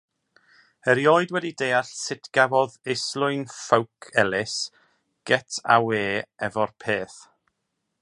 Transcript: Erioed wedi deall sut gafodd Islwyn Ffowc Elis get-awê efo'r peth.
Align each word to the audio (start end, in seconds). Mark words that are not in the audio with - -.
Erioed 0.93 1.33
wedi 1.35 1.51
deall 1.61 1.89
sut 1.97 2.31
gafodd 2.37 2.79
Islwyn 2.95 3.45
Ffowc 3.59 4.09
Elis 4.25 4.57
get-awê 5.31 6.05
efo'r 6.49 6.79
peth. 6.87 7.25